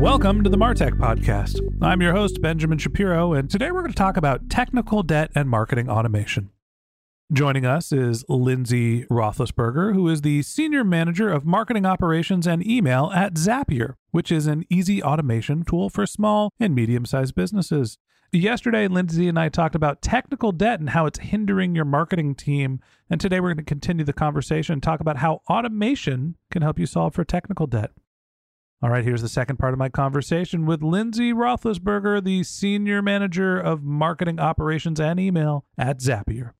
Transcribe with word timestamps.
Welcome 0.00 0.42
to 0.44 0.48
the 0.48 0.56
Martech 0.56 0.92
Podcast. 0.92 1.60
I'm 1.82 2.00
your 2.00 2.14
host, 2.14 2.40
Benjamin 2.40 2.78
Shapiro, 2.78 3.34
and 3.34 3.50
today 3.50 3.70
we're 3.70 3.82
going 3.82 3.92
to 3.92 3.96
talk 3.98 4.16
about 4.16 4.48
technical 4.48 5.02
debt 5.02 5.30
and 5.34 5.46
marketing 5.46 5.90
automation. 5.90 6.48
Joining 7.30 7.66
us 7.66 7.92
is 7.92 8.24
Lindsay 8.26 9.04
Rothlisberger, 9.10 9.92
who 9.92 10.08
is 10.08 10.22
the 10.22 10.40
Senior 10.40 10.84
Manager 10.84 11.28
of 11.28 11.44
Marketing 11.44 11.84
Operations 11.84 12.46
and 12.46 12.66
Email 12.66 13.10
at 13.14 13.34
Zapier, 13.34 13.96
which 14.10 14.32
is 14.32 14.46
an 14.46 14.64
easy 14.70 15.02
automation 15.02 15.64
tool 15.66 15.90
for 15.90 16.06
small 16.06 16.50
and 16.58 16.74
medium 16.74 17.04
sized 17.04 17.34
businesses. 17.34 17.98
Yesterday, 18.32 18.88
Lindsay 18.88 19.28
and 19.28 19.38
I 19.38 19.50
talked 19.50 19.74
about 19.74 20.00
technical 20.00 20.50
debt 20.50 20.80
and 20.80 20.88
how 20.88 21.04
it's 21.04 21.18
hindering 21.18 21.74
your 21.74 21.84
marketing 21.84 22.36
team. 22.36 22.80
And 23.10 23.20
today, 23.20 23.38
we're 23.38 23.48
going 23.48 23.58
to 23.58 23.64
continue 23.64 24.06
the 24.06 24.14
conversation 24.14 24.72
and 24.72 24.82
talk 24.82 25.00
about 25.00 25.18
how 25.18 25.42
automation 25.50 26.36
can 26.50 26.62
help 26.62 26.78
you 26.78 26.86
solve 26.86 27.12
for 27.12 27.22
technical 27.22 27.66
debt. 27.66 27.90
All 28.82 28.88
right, 28.88 29.04
here's 29.04 29.20
the 29.20 29.28
second 29.28 29.58
part 29.58 29.74
of 29.74 29.78
my 29.78 29.90
conversation 29.90 30.64
with 30.64 30.82
Lindsay 30.82 31.34
Rothlisberger, 31.34 32.24
the 32.24 32.42
Senior 32.42 33.02
Manager 33.02 33.60
of 33.60 33.82
Marketing 33.82 34.40
Operations 34.40 34.98
and 34.98 35.20
Email 35.20 35.66
at 35.76 35.98
Zapier. 35.98 36.52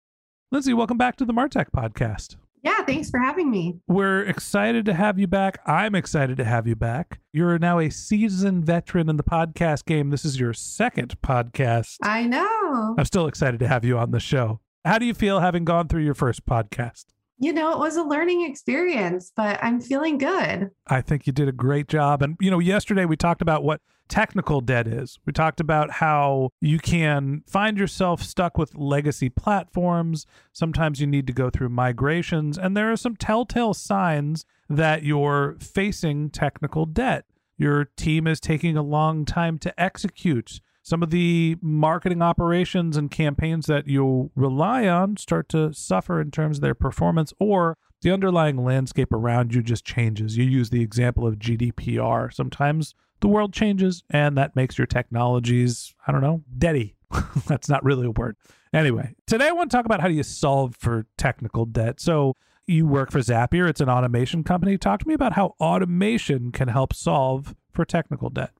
Lindsay, 0.52 0.74
welcome 0.74 0.98
back 0.98 1.16
to 1.16 1.24
the 1.24 1.32
Martech 1.32 1.70
Podcast. 1.74 2.36
Yeah, 2.62 2.82
thanks 2.84 3.08
for 3.08 3.18
having 3.18 3.50
me. 3.50 3.78
We're 3.88 4.20
excited 4.20 4.84
to 4.84 4.92
have 4.92 5.18
you 5.18 5.26
back. 5.26 5.62
I'm 5.66 5.94
excited 5.94 6.36
to 6.36 6.44
have 6.44 6.66
you 6.66 6.76
back. 6.76 7.20
You're 7.32 7.58
now 7.58 7.78
a 7.78 7.88
seasoned 7.88 8.66
veteran 8.66 9.08
in 9.08 9.16
the 9.16 9.22
podcast 9.22 9.86
game. 9.86 10.10
This 10.10 10.26
is 10.26 10.38
your 10.38 10.52
second 10.52 11.18
podcast. 11.22 11.96
I 12.02 12.26
know. 12.26 12.96
I'm 12.98 13.06
still 13.06 13.28
excited 13.28 13.60
to 13.60 13.68
have 13.68 13.82
you 13.82 13.96
on 13.96 14.10
the 14.10 14.20
show. 14.20 14.60
How 14.84 14.98
do 14.98 15.06
you 15.06 15.14
feel 15.14 15.40
having 15.40 15.64
gone 15.64 15.88
through 15.88 16.04
your 16.04 16.12
first 16.12 16.44
podcast? 16.44 17.06
You 17.42 17.54
know, 17.54 17.72
it 17.72 17.78
was 17.78 17.96
a 17.96 18.02
learning 18.02 18.42
experience, 18.42 19.32
but 19.34 19.58
I'm 19.62 19.80
feeling 19.80 20.18
good. 20.18 20.70
I 20.86 21.00
think 21.00 21.26
you 21.26 21.32
did 21.32 21.48
a 21.48 21.52
great 21.52 21.88
job. 21.88 22.20
And, 22.20 22.36
you 22.38 22.50
know, 22.50 22.58
yesterday 22.58 23.06
we 23.06 23.16
talked 23.16 23.40
about 23.40 23.64
what 23.64 23.80
technical 24.08 24.60
debt 24.60 24.86
is. 24.86 25.18
We 25.24 25.32
talked 25.32 25.58
about 25.58 25.90
how 25.90 26.50
you 26.60 26.78
can 26.78 27.42
find 27.46 27.78
yourself 27.78 28.22
stuck 28.22 28.58
with 28.58 28.74
legacy 28.74 29.30
platforms. 29.30 30.26
Sometimes 30.52 31.00
you 31.00 31.06
need 31.06 31.26
to 31.28 31.32
go 31.32 31.48
through 31.48 31.70
migrations, 31.70 32.58
and 32.58 32.76
there 32.76 32.92
are 32.92 32.96
some 32.96 33.16
telltale 33.16 33.72
signs 33.72 34.44
that 34.68 35.02
you're 35.02 35.56
facing 35.60 36.28
technical 36.28 36.84
debt. 36.84 37.24
Your 37.56 37.86
team 37.96 38.26
is 38.26 38.40
taking 38.40 38.76
a 38.76 38.82
long 38.82 39.24
time 39.24 39.58
to 39.60 39.80
execute 39.80 40.60
some 40.82 41.02
of 41.02 41.10
the 41.10 41.56
marketing 41.60 42.22
operations 42.22 42.96
and 42.96 43.10
campaigns 43.10 43.66
that 43.66 43.86
you 43.86 44.30
rely 44.34 44.88
on 44.88 45.16
start 45.16 45.48
to 45.50 45.72
suffer 45.72 46.20
in 46.20 46.30
terms 46.30 46.58
of 46.58 46.62
their 46.62 46.74
performance 46.74 47.32
or 47.38 47.76
the 48.02 48.10
underlying 48.10 48.64
landscape 48.64 49.12
around 49.12 49.54
you 49.54 49.62
just 49.62 49.84
changes. 49.84 50.36
You 50.36 50.44
use 50.44 50.70
the 50.70 50.82
example 50.82 51.26
of 51.26 51.38
GDPR. 51.38 52.32
Sometimes 52.32 52.94
the 53.20 53.28
world 53.28 53.52
changes 53.52 54.02
and 54.10 54.36
that 54.38 54.56
makes 54.56 54.78
your 54.78 54.86
technologies, 54.86 55.94
I 56.06 56.12
don't 56.12 56.22
know, 56.22 56.42
deady. 56.56 56.96
That's 57.46 57.68
not 57.68 57.84
really 57.84 58.06
a 58.06 58.10
word. 58.10 58.36
Anyway, 58.72 59.14
today 59.26 59.48
I 59.48 59.52
want 59.52 59.70
to 59.70 59.76
talk 59.76 59.84
about 59.84 60.00
how 60.00 60.08
do 60.08 60.14
you 60.14 60.22
solve 60.22 60.76
for 60.76 61.06
technical 61.16 61.66
debt. 61.66 62.00
So, 62.00 62.36
you 62.66 62.86
work 62.86 63.10
for 63.10 63.18
Zapier, 63.18 63.68
it's 63.68 63.80
an 63.80 63.88
automation 63.88 64.44
company. 64.44 64.78
Talk 64.78 65.00
to 65.00 65.08
me 65.08 65.14
about 65.14 65.32
how 65.32 65.56
automation 65.58 66.52
can 66.52 66.68
help 66.68 66.94
solve 66.94 67.56
for 67.72 67.84
technical 67.84 68.30
debt. 68.30 68.52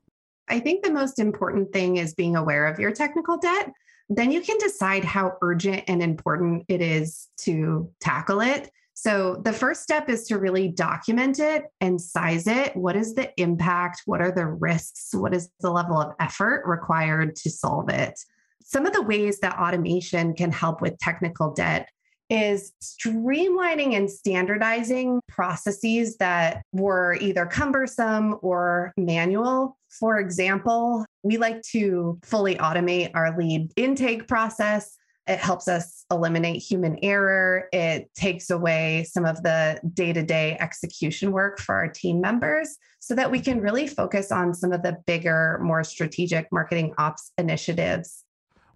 I 0.50 0.60
think 0.60 0.84
the 0.84 0.92
most 0.92 1.18
important 1.18 1.72
thing 1.72 1.96
is 1.96 2.14
being 2.14 2.36
aware 2.36 2.66
of 2.66 2.78
your 2.78 2.92
technical 2.92 3.38
debt. 3.38 3.72
Then 4.08 4.32
you 4.32 4.40
can 4.40 4.58
decide 4.58 5.04
how 5.04 5.34
urgent 5.40 5.84
and 5.86 6.02
important 6.02 6.64
it 6.68 6.82
is 6.82 7.28
to 7.42 7.90
tackle 8.00 8.40
it. 8.40 8.70
So, 8.94 9.36
the 9.36 9.52
first 9.52 9.82
step 9.82 10.10
is 10.10 10.26
to 10.26 10.38
really 10.38 10.68
document 10.68 11.38
it 11.38 11.64
and 11.80 11.98
size 11.98 12.46
it. 12.46 12.76
What 12.76 12.96
is 12.96 13.14
the 13.14 13.32
impact? 13.40 14.02
What 14.04 14.20
are 14.20 14.32
the 14.32 14.46
risks? 14.46 15.14
What 15.14 15.32
is 15.32 15.48
the 15.60 15.70
level 15.70 15.98
of 15.98 16.14
effort 16.20 16.64
required 16.66 17.36
to 17.36 17.50
solve 17.50 17.88
it? 17.88 18.18
Some 18.62 18.84
of 18.84 18.92
the 18.92 19.02
ways 19.02 19.38
that 19.40 19.58
automation 19.58 20.34
can 20.34 20.52
help 20.52 20.82
with 20.82 20.98
technical 20.98 21.54
debt 21.54 21.88
is 22.28 22.72
streamlining 22.82 23.96
and 23.96 24.10
standardizing 24.10 25.20
processes 25.28 26.16
that 26.18 26.62
were 26.72 27.14
either 27.20 27.46
cumbersome 27.46 28.38
or 28.42 28.92
manual. 28.96 29.76
For 29.90 30.18
example, 30.18 31.04
we 31.22 31.36
like 31.36 31.62
to 31.72 32.18
fully 32.22 32.54
automate 32.56 33.10
our 33.14 33.36
lead 33.36 33.72
intake 33.76 34.28
process. 34.28 34.96
It 35.26 35.38
helps 35.38 35.68
us 35.68 36.04
eliminate 36.10 36.62
human 36.62 36.98
error. 37.02 37.68
It 37.72 38.10
takes 38.14 38.50
away 38.50 39.06
some 39.10 39.24
of 39.24 39.42
the 39.42 39.80
day 39.94 40.12
to 40.12 40.22
day 40.22 40.56
execution 40.60 41.32
work 41.32 41.60
for 41.60 41.74
our 41.74 41.88
team 41.88 42.20
members 42.20 42.76
so 43.00 43.14
that 43.14 43.30
we 43.30 43.40
can 43.40 43.60
really 43.60 43.86
focus 43.86 44.32
on 44.32 44.54
some 44.54 44.72
of 44.72 44.82
the 44.82 44.96
bigger, 45.06 45.60
more 45.62 45.84
strategic 45.84 46.48
marketing 46.50 46.94
ops 46.98 47.32
initiatives 47.38 48.24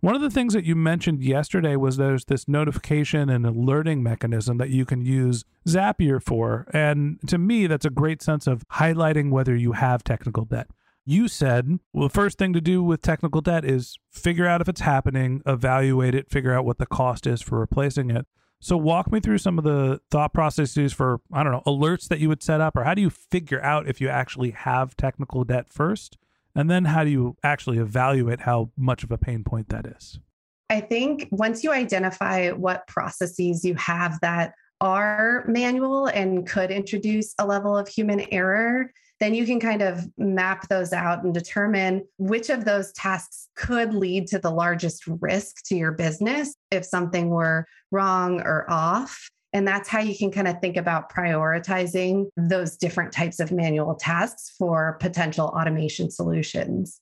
one 0.05 0.15
of 0.15 0.21
the 0.21 0.29
things 0.29 0.53
that 0.53 0.67
you 0.67 0.77
mentioned 0.77 1.23
yesterday 1.23 1.77
was 1.77 1.97
there's 1.97 2.27
this 2.27 2.47
notification 2.47 3.31
and 3.31 3.47
alerting 3.47 4.03
mechanism 4.03 4.59
that 4.59 4.69
you 4.69 4.85
can 4.85 5.01
use 5.01 5.47
Zapier 5.67 6.23
for. 6.23 6.67
And 6.75 7.19
to 7.27 7.39
me, 7.39 7.67
that's 7.67 7.87
a 7.87 7.91
great 7.91 8.21
sense 8.21 8.47
of 8.47 8.69
highlighting 8.69 9.31
whether 9.31 9.57
you 9.57 9.73
have 9.73 10.05
technical 10.05 10.45
debt. 10.45 10.67
You 11.07 11.29
said, 11.29 11.81
well, 11.93 12.09
the 12.09 12.15
first 12.15 12.39
thing 12.39 12.55
to 12.55 12.61
do 12.61 12.83
with 12.83 13.03
technical 13.03 13.43
debt 13.43 13.65
is 13.65 13.99
figure 14.11 14.47
out 14.47 14.63
if 14.63 14.69
it's 14.69 14.81
happening, 14.81 15.43
evaluate 15.47 16.15
it, 16.15 16.31
figure 16.31 16.55
out 16.55 16.65
what 16.65 16.79
the 16.79 16.87
cost 16.87 17.27
is 17.27 17.43
for 17.43 17.59
replacing 17.61 18.11
it. 18.11 18.27
So, 18.61 18.79
walk 18.79 19.13
me 19.13 19.21
through 19.21 19.39
some 19.39 19.59
of 19.59 19.65
the 19.65 20.01
thought 20.11 20.33
processes 20.33 20.95
for, 20.95 21.21
I 21.31 21.43
don't 21.43 21.53
know, 21.53 21.63
alerts 21.67 22.09
that 22.09 22.21
you 22.21 22.31
would 22.31 22.43
set 22.43 22.63
up, 22.63 22.75
or 22.77 22.85
how 22.85 22.95
do 22.95 23.03
you 23.03 23.11
figure 23.11 23.63
out 23.63 23.87
if 23.87 24.01
you 24.01 24.09
actually 24.09 24.53
have 24.53 24.97
technical 24.97 25.45
debt 25.45 25.69
first? 25.69 26.17
And 26.55 26.71
then 26.71 26.87
how 26.87 27.05
do 27.05 27.11
you 27.11 27.37
actually 27.43 27.79
evaluate 27.79 28.41
how 28.41 28.71
much 28.77 29.05
of 29.05 29.11
a 29.11 29.19
pain 29.19 29.45
point 29.45 29.69
that 29.69 29.85
is? 29.85 30.19
I 30.71 30.81
think 30.81 31.29
once 31.31 31.63
you 31.63 31.73
identify 31.73 32.53
what 32.53 32.87
processes 32.87 33.65
you 33.65 33.75
have 33.75 34.19
that 34.21 34.55
are 34.81 35.45
manual 35.47 36.07
and 36.07 36.47
could 36.47 36.71
introduce 36.71 37.35
a 37.39 37.47
level 37.47 37.77
of 37.77 37.89
human 37.89 38.21
error, 38.33 38.91
then 39.25 39.35
you 39.35 39.47
can 39.47 39.59
kind 39.59 39.81
of 39.81 40.07
map 40.19 40.69
those 40.69 40.93
out 40.93 41.25
and 41.25 41.33
determine 41.33 42.07
which 42.19 42.51
of 42.51 42.67
those 42.67 42.93
tasks 42.93 43.49
could 43.57 43.95
lead 43.95 44.27
to 44.27 44.39
the 44.39 44.51
largest 44.51 45.05
risk 45.07 45.65
to 45.65 45.75
your 45.75 45.93
business 45.93 46.55
if 46.71 46.85
something 46.85 47.31
were 47.31 47.65
wrong 47.91 48.43
or 48.43 48.71
off. 48.71 49.31
And 49.55 49.67
that's 49.67 49.89
how 49.89 50.01
you 50.01 50.15
can 50.15 50.31
kind 50.31 50.47
of 50.47 50.61
think 50.61 50.77
about 50.77 51.11
prioritizing 51.11 52.27
those 52.37 52.77
different 52.77 53.13
types 53.13 53.41
of 53.41 53.51
manual 53.51 53.95
tasks 53.95 54.53
for 54.59 54.99
potential 55.01 55.47
automation 55.47 56.11
solutions. 56.11 57.01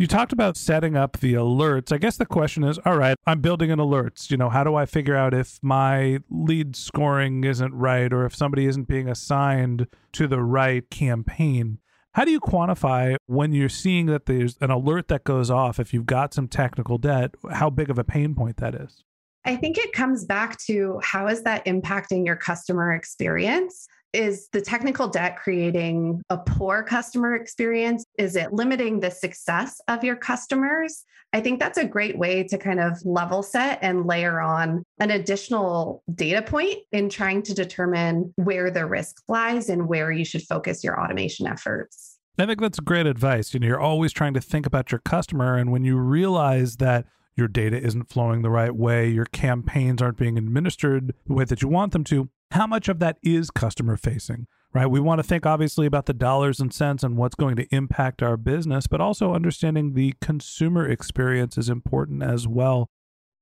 You 0.00 0.06
talked 0.06 0.32
about 0.32 0.56
setting 0.56 0.96
up 0.96 1.18
the 1.18 1.34
alerts. 1.34 1.90
I 1.90 1.98
guess 1.98 2.16
the 2.16 2.24
question 2.24 2.62
is 2.62 2.78
all 2.86 2.96
right, 2.96 3.16
I'm 3.26 3.40
building 3.40 3.72
an 3.72 3.80
alerts. 3.80 4.30
You 4.30 4.36
know, 4.36 4.48
how 4.48 4.62
do 4.62 4.76
I 4.76 4.86
figure 4.86 5.16
out 5.16 5.34
if 5.34 5.58
my 5.60 6.20
lead 6.30 6.76
scoring 6.76 7.42
isn't 7.42 7.74
right 7.74 8.12
or 8.12 8.24
if 8.24 8.32
somebody 8.32 8.66
isn't 8.66 8.86
being 8.86 9.08
assigned 9.08 9.88
to 10.12 10.28
the 10.28 10.40
right 10.40 10.88
campaign? 10.88 11.78
How 12.12 12.24
do 12.24 12.30
you 12.30 12.38
quantify 12.38 13.16
when 13.26 13.52
you're 13.52 13.68
seeing 13.68 14.06
that 14.06 14.26
there's 14.26 14.56
an 14.60 14.70
alert 14.70 15.08
that 15.08 15.24
goes 15.24 15.50
off 15.50 15.80
if 15.80 15.92
you've 15.92 16.06
got 16.06 16.32
some 16.32 16.46
technical 16.46 16.98
debt, 16.98 17.34
how 17.50 17.68
big 17.68 17.90
of 17.90 17.98
a 17.98 18.04
pain 18.04 18.36
point 18.36 18.58
that 18.58 18.76
is? 18.76 19.02
I 19.44 19.56
think 19.56 19.78
it 19.78 19.92
comes 19.92 20.24
back 20.24 20.60
to 20.66 21.00
how 21.02 21.26
is 21.26 21.42
that 21.42 21.64
impacting 21.64 22.24
your 22.24 22.36
customer 22.36 22.92
experience? 22.92 23.88
Is 24.12 24.48
the 24.52 24.62
technical 24.62 25.08
debt 25.08 25.36
creating 25.36 26.22
a 26.30 26.38
poor 26.38 26.82
customer 26.82 27.34
experience? 27.34 28.04
Is 28.18 28.36
it 28.36 28.52
limiting 28.52 29.00
the 29.00 29.10
success 29.10 29.80
of 29.88 30.02
your 30.02 30.16
customers? 30.16 31.04
I 31.34 31.40
think 31.40 31.60
that's 31.60 31.76
a 31.76 31.84
great 31.84 32.16
way 32.16 32.42
to 32.44 32.56
kind 32.56 32.80
of 32.80 33.04
level 33.04 33.42
set 33.42 33.78
and 33.82 34.06
layer 34.06 34.40
on 34.40 34.82
an 34.98 35.10
additional 35.10 36.02
data 36.14 36.40
point 36.40 36.76
in 36.90 37.10
trying 37.10 37.42
to 37.42 37.54
determine 37.54 38.32
where 38.36 38.70
the 38.70 38.86
risk 38.86 39.16
lies 39.28 39.68
and 39.68 39.88
where 39.88 40.10
you 40.10 40.24
should 40.24 40.42
focus 40.42 40.82
your 40.82 40.98
automation 40.98 41.46
efforts. 41.46 42.18
I 42.38 42.46
think 42.46 42.60
that's 42.60 42.80
great 42.80 43.06
advice. 43.06 43.52
You 43.52 43.60
know, 43.60 43.66
you're 43.66 43.80
always 43.80 44.12
trying 44.12 44.32
to 44.34 44.40
think 44.40 44.64
about 44.64 44.90
your 44.90 45.00
customer. 45.00 45.56
And 45.56 45.70
when 45.70 45.84
you 45.84 45.98
realize 45.98 46.76
that 46.76 47.04
your 47.38 47.48
data 47.48 47.80
isn't 47.80 48.10
flowing 48.10 48.42
the 48.42 48.50
right 48.50 48.74
way, 48.74 49.08
your 49.08 49.24
campaigns 49.26 50.02
aren't 50.02 50.18
being 50.18 50.36
administered 50.36 51.14
the 51.26 51.32
way 51.32 51.44
that 51.44 51.62
you 51.62 51.68
want 51.68 51.92
them 51.92 52.04
to, 52.04 52.28
how 52.50 52.66
much 52.66 52.88
of 52.88 52.98
that 52.98 53.18
is 53.22 53.50
customer 53.50 53.96
facing? 53.96 54.46
Right. 54.74 54.86
We 54.86 55.00
want 55.00 55.18
to 55.18 55.22
think 55.22 55.46
obviously 55.46 55.86
about 55.86 56.04
the 56.04 56.12
dollars 56.12 56.60
and 56.60 56.72
cents 56.72 57.02
and 57.02 57.16
what's 57.16 57.34
going 57.34 57.56
to 57.56 57.66
impact 57.74 58.22
our 58.22 58.36
business, 58.36 58.86
but 58.86 59.00
also 59.00 59.32
understanding 59.32 59.94
the 59.94 60.14
consumer 60.20 60.86
experience 60.86 61.56
is 61.56 61.70
important 61.70 62.22
as 62.22 62.46
well. 62.46 62.90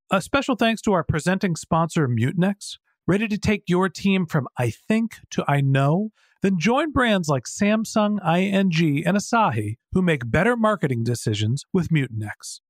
A 0.09 0.23
special 0.23 0.55
thanks 0.55 0.81
to 0.83 0.93
our 0.93 1.03
presenting 1.03 1.57
sponsor, 1.57 2.07
Mutinex. 2.07 2.79
Ready 3.09 3.27
to 3.27 3.39
take 3.39 3.65
your 3.67 3.89
team 3.89 4.27
from 4.27 4.47
I 4.57 4.71
think 4.71 5.17
to 5.31 5.45
I 5.49 5.61
know? 5.61 6.11
Then 6.43 6.59
join 6.61 6.93
brands 6.93 7.29
like 7.29 7.45
Samsung, 7.45 8.19
ING, 8.25 9.05
and 9.05 9.17
Asahi 9.17 9.79
who 9.93 10.03
make 10.03 10.31
better 10.31 10.57
marketing 10.57 11.03
decisions 11.03 11.65
with 11.73 11.89
Mutinex. 11.89 12.61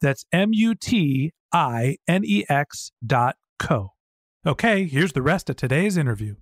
that's 0.00 0.24
M 0.32 0.50
U 0.52 0.74
T 0.74 1.32
I 1.52 1.96
N 2.06 2.22
E 2.24 2.44
X 2.48 2.92
dot 3.04 3.36
co. 3.58 3.92
Okay, 4.46 4.84
here's 4.84 5.12
the 5.12 5.22
rest 5.22 5.50
of 5.50 5.56
today's 5.56 5.96
interview. 5.96 6.36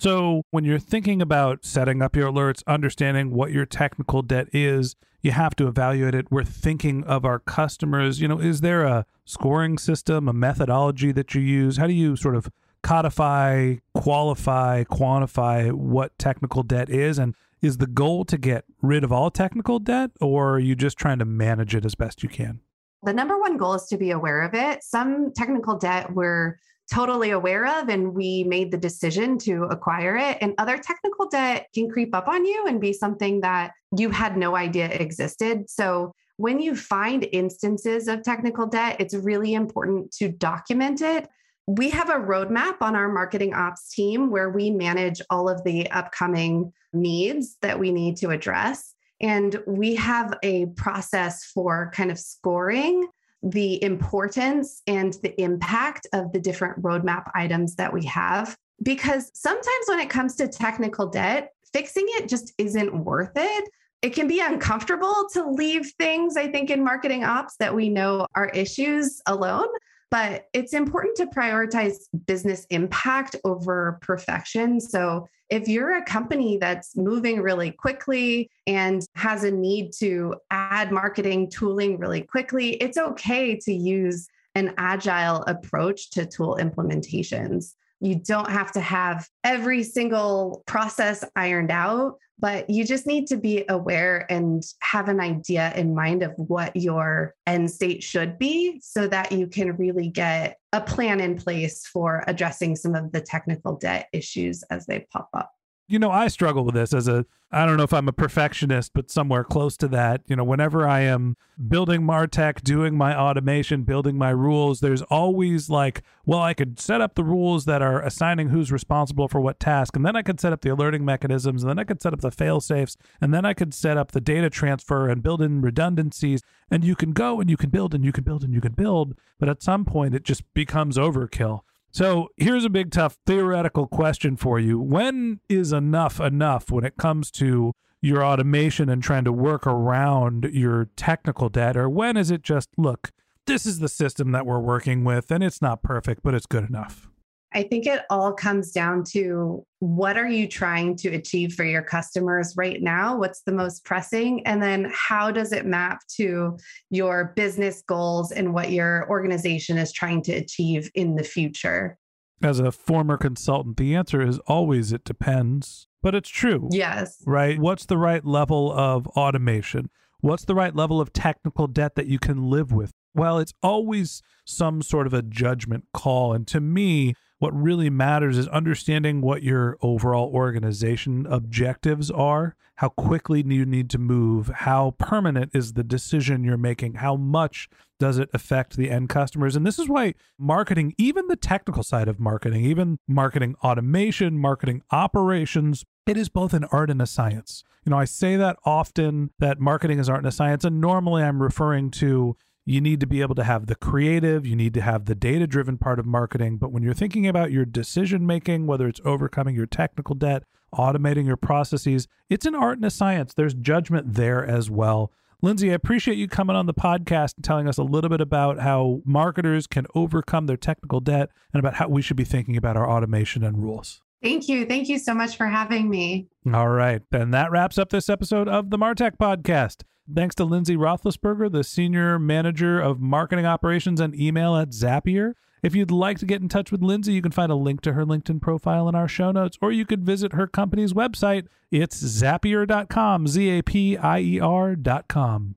So, 0.00 0.42
when 0.52 0.64
you're 0.64 0.78
thinking 0.78 1.20
about 1.20 1.64
setting 1.64 2.02
up 2.02 2.14
your 2.14 2.30
alerts, 2.30 2.62
understanding 2.68 3.32
what 3.32 3.50
your 3.50 3.66
technical 3.66 4.22
debt 4.22 4.48
is, 4.52 4.94
you 5.22 5.32
have 5.32 5.56
to 5.56 5.66
evaluate 5.66 6.14
it. 6.14 6.30
We're 6.30 6.44
thinking 6.44 7.02
of 7.04 7.24
our 7.24 7.40
customers. 7.40 8.20
You 8.20 8.28
know, 8.28 8.38
is 8.38 8.60
there 8.60 8.84
a 8.84 9.06
scoring 9.24 9.76
system, 9.76 10.28
a 10.28 10.32
methodology 10.32 11.10
that 11.12 11.34
you 11.34 11.40
use? 11.40 11.78
How 11.78 11.88
do 11.88 11.92
you 11.92 12.14
sort 12.14 12.36
of 12.36 12.48
codify, 12.82 13.76
qualify, 13.92 14.84
quantify 14.84 15.72
what 15.72 16.16
technical 16.16 16.62
debt 16.62 16.88
is? 16.88 17.18
And 17.18 17.34
is 17.62 17.78
the 17.78 17.86
goal 17.86 18.24
to 18.26 18.38
get 18.38 18.64
rid 18.82 19.04
of 19.04 19.12
all 19.12 19.30
technical 19.30 19.78
debt 19.78 20.10
or 20.20 20.54
are 20.54 20.58
you 20.58 20.74
just 20.74 20.98
trying 20.98 21.18
to 21.18 21.24
manage 21.24 21.74
it 21.74 21.84
as 21.84 21.94
best 21.94 22.22
you 22.22 22.28
can? 22.28 22.60
The 23.02 23.12
number 23.12 23.38
one 23.38 23.56
goal 23.56 23.74
is 23.74 23.86
to 23.86 23.96
be 23.96 24.10
aware 24.10 24.42
of 24.42 24.54
it. 24.54 24.82
Some 24.82 25.32
technical 25.32 25.78
debt 25.78 26.12
we're 26.12 26.58
totally 26.92 27.30
aware 27.30 27.66
of 27.66 27.88
and 27.88 28.14
we 28.14 28.44
made 28.44 28.70
the 28.70 28.78
decision 28.78 29.38
to 29.38 29.64
acquire 29.64 30.16
it. 30.16 30.38
And 30.40 30.54
other 30.58 30.78
technical 30.78 31.28
debt 31.28 31.68
can 31.74 31.90
creep 31.90 32.14
up 32.14 32.28
on 32.28 32.44
you 32.44 32.66
and 32.66 32.80
be 32.80 32.92
something 32.92 33.40
that 33.42 33.72
you 33.96 34.10
had 34.10 34.36
no 34.36 34.56
idea 34.56 34.88
existed. 34.88 35.68
So 35.68 36.14
when 36.38 36.60
you 36.60 36.74
find 36.74 37.26
instances 37.32 38.08
of 38.08 38.22
technical 38.22 38.66
debt, 38.66 38.96
it's 39.00 39.14
really 39.14 39.54
important 39.54 40.12
to 40.12 40.28
document 40.28 41.02
it 41.02 41.28
we 41.68 41.90
have 41.90 42.08
a 42.08 42.14
roadmap 42.14 42.76
on 42.80 42.96
our 42.96 43.10
marketing 43.10 43.52
ops 43.52 43.92
team 43.92 44.30
where 44.30 44.48
we 44.48 44.70
manage 44.70 45.20
all 45.28 45.50
of 45.50 45.62
the 45.64 45.86
upcoming 45.90 46.72
needs 46.94 47.58
that 47.60 47.78
we 47.78 47.92
need 47.92 48.16
to 48.16 48.30
address. 48.30 48.94
And 49.20 49.62
we 49.66 49.94
have 49.96 50.32
a 50.42 50.66
process 50.76 51.44
for 51.44 51.92
kind 51.94 52.10
of 52.10 52.18
scoring 52.18 53.06
the 53.42 53.82
importance 53.84 54.80
and 54.86 55.12
the 55.22 55.38
impact 55.38 56.06
of 56.14 56.32
the 56.32 56.40
different 56.40 56.82
roadmap 56.82 57.30
items 57.34 57.76
that 57.76 57.92
we 57.92 58.06
have. 58.06 58.56
Because 58.82 59.30
sometimes 59.34 59.88
when 59.88 60.00
it 60.00 60.08
comes 60.08 60.36
to 60.36 60.48
technical 60.48 61.06
debt, 61.06 61.52
fixing 61.74 62.06
it 62.08 62.30
just 62.30 62.54
isn't 62.56 63.04
worth 63.04 63.32
it. 63.36 63.68
It 64.00 64.14
can 64.14 64.26
be 64.26 64.40
uncomfortable 64.40 65.28
to 65.34 65.50
leave 65.50 65.92
things, 65.98 66.38
I 66.38 66.50
think, 66.50 66.70
in 66.70 66.82
marketing 66.82 67.24
ops 67.24 67.56
that 67.58 67.74
we 67.74 67.90
know 67.90 68.26
are 68.34 68.48
issues 68.48 69.20
alone. 69.26 69.68
But 70.10 70.46
it's 70.54 70.72
important 70.72 71.16
to 71.18 71.26
prioritize 71.26 71.96
business 72.26 72.66
impact 72.70 73.36
over 73.44 73.98
perfection. 74.00 74.80
So 74.80 75.28
if 75.50 75.68
you're 75.68 75.96
a 75.96 76.04
company 76.04 76.58
that's 76.58 76.96
moving 76.96 77.40
really 77.40 77.70
quickly 77.70 78.50
and 78.66 79.04
has 79.14 79.44
a 79.44 79.50
need 79.50 79.92
to 79.98 80.36
add 80.50 80.92
marketing 80.92 81.50
tooling 81.50 81.98
really 81.98 82.22
quickly, 82.22 82.74
it's 82.74 82.98
okay 82.98 83.56
to 83.56 83.72
use 83.72 84.28
an 84.54 84.74
agile 84.78 85.42
approach 85.42 86.10
to 86.10 86.26
tool 86.26 86.58
implementations. 86.60 87.74
You 88.00 88.16
don't 88.16 88.50
have 88.50 88.72
to 88.72 88.80
have 88.80 89.28
every 89.44 89.82
single 89.82 90.62
process 90.66 91.24
ironed 91.34 91.70
out, 91.70 92.18
but 92.38 92.70
you 92.70 92.84
just 92.84 93.06
need 93.06 93.26
to 93.28 93.36
be 93.36 93.64
aware 93.68 94.26
and 94.30 94.62
have 94.80 95.08
an 95.08 95.20
idea 95.20 95.72
in 95.74 95.94
mind 95.94 96.22
of 96.22 96.32
what 96.36 96.76
your 96.76 97.34
end 97.46 97.70
state 97.70 98.02
should 98.02 98.38
be 98.38 98.80
so 98.80 99.08
that 99.08 99.32
you 99.32 99.48
can 99.48 99.76
really 99.76 100.08
get 100.08 100.58
a 100.72 100.80
plan 100.80 101.20
in 101.20 101.36
place 101.36 101.86
for 101.86 102.22
addressing 102.26 102.76
some 102.76 102.94
of 102.94 103.10
the 103.10 103.20
technical 103.20 103.76
debt 103.76 104.08
issues 104.12 104.62
as 104.70 104.86
they 104.86 105.06
pop 105.10 105.28
up. 105.34 105.52
You 105.90 105.98
know, 105.98 106.10
I 106.10 106.28
struggle 106.28 106.66
with 106.66 106.74
this 106.74 106.92
as 106.92 107.08
a, 107.08 107.24
I 107.50 107.64
don't 107.64 107.78
know 107.78 107.82
if 107.82 107.94
I'm 107.94 108.08
a 108.08 108.12
perfectionist, 108.12 108.92
but 108.92 109.10
somewhere 109.10 109.42
close 109.42 109.74
to 109.78 109.88
that. 109.88 110.20
You 110.26 110.36
know, 110.36 110.44
whenever 110.44 110.86
I 110.86 111.00
am 111.00 111.34
building 111.66 112.02
Martech, 112.02 112.60
doing 112.62 112.94
my 112.94 113.18
automation, 113.18 113.84
building 113.84 114.18
my 114.18 114.28
rules, 114.28 114.80
there's 114.80 115.00
always 115.00 115.70
like, 115.70 116.02
well, 116.26 116.40
I 116.40 116.52
could 116.52 116.78
set 116.78 117.00
up 117.00 117.14
the 117.14 117.24
rules 117.24 117.64
that 117.64 117.80
are 117.80 118.02
assigning 118.02 118.50
who's 118.50 118.70
responsible 118.70 119.28
for 119.28 119.40
what 119.40 119.60
task. 119.60 119.96
And 119.96 120.04
then 120.04 120.14
I 120.14 120.20
could 120.20 120.38
set 120.38 120.52
up 120.52 120.60
the 120.60 120.68
alerting 120.68 121.06
mechanisms. 121.06 121.62
And 121.62 121.70
then 121.70 121.78
I 121.78 121.84
could 121.84 122.02
set 122.02 122.12
up 122.12 122.20
the 122.20 122.30
fail 122.30 122.60
safes. 122.60 122.98
And 123.18 123.32
then 123.32 123.46
I 123.46 123.54
could 123.54 123.72
set 123.72 123.96
up 123.96 124.12
the 124.12 124.20
data 124.20 124.50
transfer 124.50 125.08
and 125.08 125.22
build 125.22 125.40
in 125.40 125.62
redundancies. 125.62 126.42
And 126.70 126.84
you 126.84 126.94
can 126.94 127.12
go 127.12 127.40
and 127.40 127.48
you 127.48 127.56
can 127.56 127.70
build 127.70 127.94
and 127.94 128.04
you 128.04 128.12
can 128.12 128.24
build 128.24 128.44
and 128.44 128.52
you 128.52 128.60
can 128.60 128.72
build. 128.72 129.16
But 129.40 129.48
at 129.48 129.62
some 129.62 129.86
point, 129.86 130.14
it 130.14 130.22
just 130.22 130.52
becomes 130.52 130.98
overkill. 130.98 131.60
So 131.90 132.28
here's 132.36 132.64
a 132.64 132.70
big, 132.70 132.90
tough 132.90 133.18
theoretical 133.26 133.86
question 133.86 134.36
for 134.36 134.60
you. 134.60 134.78
When 134.78 135.40
is 135.48 135.72
enough 135.72 136.20
enough 136.20 136.70
when 136.70 136.84
it 136.84 136.96
comes 136.96 137.30
to 137.32 137.72
your 138.00 138.24
automation 138.24 138.88
and 138.88 139.02
trying 139.02 139.24
to 139.24 139.32
work 139.32 139.66
around 139.66 140.48
your 140.52 140.90
technical 140.96 141.48
debt? 141.48 141.76
Or 141.76 141.88
when 141.88 142.16
is 142.16 142.30
it 142.30 142.42
just, 142.42 142.68
look, 142.76 143.10
this 143.46 143.66
is 143.66 143.78
the 143.78 143.88
system 143.88 144.32
that 144.32 144.46
we're 144.46 144.60
working 144.60 145.04
with 145.04 145.30
and 145.30 145.42
it's 145.42 145.62
not 145.62 145.82
perfect, 145.82 146.22
but 146.22 146.34
it's 146.34 146.46
good 146.46 146.68
enough? 146.68 147.08
I 147.54 147.62
think 147.62 147.86
it 147.86 148.02
all 148.10 148.32
comes 148.32 148.72
down 148.72 149.04
to 149.12 149.64
what 149.78 150.18
are 150.18 150.28
you 150.28 150.46
trying 150.46 150.96
to 150.96 151.08
achieve 151.14 151.54
for 151.54 151.64
your 151.64 151.82
customers 151.82 152.54
right 152.56 152.82
now? 152.82 153.16
What's 153.16 153.42
the 153.42 153.52
most 153.52 153.84
pressing? 153.84 154.46
And 154.46 154.62
then 154.62 154.92
how 154.94 155.30
does 155.30 155.52
it 155.52 155.64
map 155.64 156.00
to 156.16 156.58
your 156.90 157.32
business 157.36 157.82
goals 157.86 158.32
and 158.32 158.52
what 158.52 158.70
your 158.70 159.08
organization 159.08 159.78
is 159.78 159.92
trying 159.92 160.22
to 160.24 160.32
achieve 160.32 160.90
in 160.94 161.14
the 161.14 161.24
future? 161.24 161.96
As 162.42 162.60
a 162.60 162.70
former 162.70 163.16
consultant, 163.16 163.78
the 163.78 163.94
answer 163.94 164.20
is 164.20 164.38
always 164.40 164.92
it 164.92 165.04
depends, 165.04 165.88
but 166.02 166.14
it's 166.14 166.28
true. 166.28 166.68
Yes. 166.70 167.22
Right? 167.26 167.58
What's 167.58 167.86
the 167.86 167.98
right 167.98 168.24
level 168.24 168.70
of 168.70 169.06
automation? 169.08 169.90
What's 170.20 170.44
the 170.44 170.54
right 170.54 170.74
level 170.74 171.00
of 171.00 171.12
technical 171.12 171.66
debt 171.66 171.94
that 171.94 172.06
you 172.06 172.18
can 172.18 172.50
live 172.50 172.72
with? 172.72 172.92
Well, 173.14 173.38
it's 173.38 173.54
always 173.62 174.22
some 174.44 174.82
sort 174.82 175.06
of 175.06 175.14
a 175.14 175.22
judgment 175.22 175.84
call. 175.92 176.32
And 176.32 176.46
to 176.48 176.60
me, 176.60 177.14
what 177.38 177.54
really 177.54 177.90
matters 177.90 178.36
is 178.36 178.48
understanding 178.48 179.20
what 179.20 179.42
your 179.42 179.78
overall 179.80 180.30
organization 180.32 181.26
objectives 181.26 182.10
are, 182.10 182.56
how 182.76 182.88
quickly 182.88 183.44
you 183.46 183.64
need 183.64 183.90
to 183.90 183.98
move, 183.98 184.48
how 184.48 184.94
permanent 184.98 185.52
is 185.54 185.74
the 185.74 185.84
decision 185.84 186.44
you're 186.44 186.56
making, 186.56 186.94
how 186.94 187.16
much 187.16 187.68
does 188.00 188.18
it 188.18 188.28
affect 188.32 188.76
the 188.76 188.90
end 188.90 189.08
customers. 189.08 189.56
And 189.56 189.66
this 189.66 189.78
is 189.78 189.88
why 189.88 190.14
marketing, 190.38 190.94
even 190.98 191.26
the 191.28 191.36
technical 191.36 191.82
side 191.82 192.08
of 192.08 192.20
marketing, 192.20 192.64
even 192.64 192.98
marketing 193.08 193.56
automation, 193.62 194.38
marketing 194.38 194.82
operations, 194.90 195.84
it 196.06 196.16
is 196.16 196.28
both 196.28 196.52
an 196.54 196.64
art 196.72 196.90
and 196.90 197.02
a 197.02 197.06
science. 197.06 197.62
You 197.84 197.90
know, 197.90 197.98
I 197.98 198.04
say 198.04 198.36
that 198.36 198.56
often 198.64 199.30
that 199.38 199.60
marketing 199.60 199.98
is 199.98 200.08
art 200.08 200.18
and 200.18 200.26
a 200.26 200.32
science, 200.32 200.64
and 200.64 200.80
normally 200.80 201.22
I'm 201.22 201.42
referring 201.42 201.90
to 201.92 202.36
you 202.68 202.80
need 202.80 203.00
to 203.00 203.06
be 203.06 203.22
able 203.22 203.34
to 203.34 203.44
have 203.44 203.66
the 203.66 203.74
creative, 203.74 204.46
you 204.46 204.54
need 204.54 204.74
to 204.74 204.82
have 204.82 205.06
the 205.06 205.14
data 205.14 205.46
driven 205.46 205.78
part 205.78 205.98
of 205.98 206.04
marketing. 206.04 206.58
But 206.58 206.70
when 206.70 206.82
you're 206.82 206.92
thinking 206.92 207.26
about 207.26 207.50
your 207.50 207.64
decision 207.64 208.26
making, 208.26 208.66
whether 208.66 208.86
it's 208.86 209.00
overcoming 209.04 209.54
your 209.54 209.66
technical 209.66 210.14
debt, 210.14 210.44
automating 210.74 211.26
your 211.26 211.38
processes, 211.38 212.08
it's 212.28 212.44
an 212.44 212.54
art 212.54 212.76
and 212.76 212.84
a 212.84 212.90
science. 212.90 213.32
There's 213.32 213.54
judgment 213.54 214.14
there 214.14 214.44
as 214.44 214.70
well. 214.70 215.10
Lindsay, 215.40 215.70
I 215.70 215.74
appreciate 215.74 216.18
you 216.18 216.28
coming 216.28 216.56
on 216.56 216.66
the 216.66 216.74
podcast 216.74 217.36
and 217.36 217.44
telling 217.44 217.68
us 217.68 217.78
a 217.78 217.84
little 217.84 218.10
bit 218.10 218.20
about 218.20 218.58
how 218.58 219.00
marketers 219.04 219.66
can 219.66 219.86
overcome 219.94 220.46
their 220.46 220.56
technical 220.56 221.00
debt 221.00 221.30
and 221.54 221.60
about 221.60 221.74
how 221.74 221.88
we 221.88 222.02
should 222.02 222.16
be 222.16 222.24
thinking 222.24 222.56
about 222.56 222.76
our 222.76 222.90
automation 222.90 223.44
and 223.44 223.62
rules. 223.62 224.02
Thank 224.22 224.48
you. 224.48 224.66
Thank 224.66 224.88
you 224.88 224.98
so 224.98 225.14
much 225.14 225.36
for 225.36 225.46
having 225.46 225.88
me. 225.88 226.28
All 226.52 226.68
right. 226.68 227.02
And 227.12 227.32
that 227.34 227.50
wraps 227.50 227.78
up 227.78 227.90
this 227.90 228.08
episode 228.08 228.48
of 228.48 228.70
the 228.70 228.78
Martech 228.78 229.16
Podcast. 229.16 229.82
Thanks 230.12 230.34
to 230.36 230.44
Lindsay 230.44 230.76
Rothlisberger, 230.76 231.52
the 231.52 231.62
Senior 231.62 232.18
Manager 232.18 232.80
of 232.80 232.98
Marketing 233.00 233.46
Operations 233.46 234.00
and 234.00 234.18
Email 234.18 234.56
at 234.56 234.70
Zapier. 234.70 235.34
If 235.62 235.74
you'd 235.74 235.90
like 235.90 236.18
to 236.18 236.26
get 236.26 236.40
in 236.40 236.48
touch 236.48 236.72
with 236.72 236.82
Lindsay, 236.82 237.12
you 237.12 237.22
can 237.22 237.32
find 237.32 237.52
a 237.52 237.56
link 237.56 237.80
to 237.82 237.92
her 237.92 238.04
LinkedIn 238.04 238.40
profile 238.40 238.88
in 238.88 238.94
our 238.94 239.08
show 239.08 239.32
notes, 239.32 239.58
or 239.60 239.72
you 239.72 239.84
could 239.84 240.06
visit 240.06 240.32
her 240.32 240.46
company's 240.46 240.92
website. 240.92 241.46
It's 241.70 242.02
zapier.com, 242.02 243.26
Z 243.26 243.58
A 243.58 243.62
P 243.62 243.96
I 243.96 244.20
E 244.20 244.40
R.com. 244.40 245.56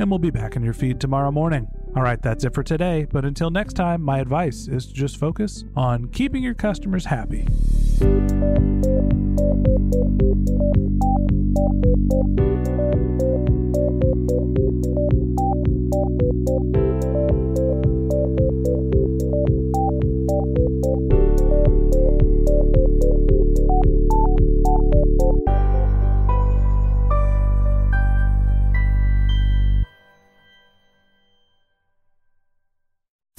and 0.01 0.09
we'll 0.09 0.17
be 0.17 0.31
back 0.31 0.55
in 0.55 0.63
your 0.63 0.73
feed 0.73 0.99
tomorrow 0.99 1.31
morning. 1.31 1.67
All 1.95 2.01
right, 2.01 2.19
that's 2.21 2.43
it 2.43 2.53
for 2.55 2.63
today. 2.63 3.05
But 3.09 3.23
until 3.23 3.51
next 3.51 3.73
time, 3.73 4.01
my 4.01 4.19
advice 4.19 4.67
is 4.67 4.87
to 4.87 4.93
just 4.93 5.17
focus 5.17 5.63
on 5.75 6.07
keeping 6.07 6.41
your 6.41 6.55
customers 6.55 7.05
happy. 7.05 7.47